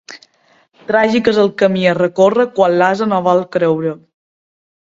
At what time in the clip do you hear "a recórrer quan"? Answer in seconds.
1.91-2.81